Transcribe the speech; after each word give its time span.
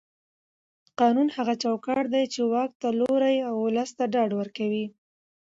قانون 0.99 1.27
هغه 1.37 1.53
چوکاټ 1.63 2.03
دی 2.13 2.23
چې 2.33 2.41
واک 2.51 2.71
ته 2.81 2.87
لوری 2.99 3.37
او 3.47 3.53
ولس 3.65 3.89
ته 3.97 4.03
ډاډ 4.13 4.31
ورکوي 4.39 4.85